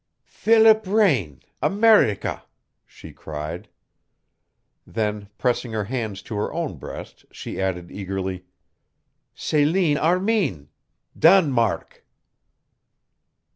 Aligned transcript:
"Philip 0.25 0.87
Raine 0.87 1.43
Amerika!" 1.61 2.45
she 2.87 3.13
cried. 3.13 3.69
Then, 4.87 5.29
pressing 5.37 5.73
her 5.73 5.83
hands 5.83 6.23
to 6.23 6.35
her 6.37 6.51
own 6.51 6.77
breast, 6.77 7.23
she 7.31 7.61
added 7.61 7.91
eagerly: 7.91 8.43
"Celie 9.35 9.95
Armin 9.99 10.69
Danmark!" 11.15 12.03